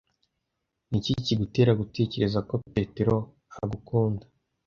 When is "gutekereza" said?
1.81-2.39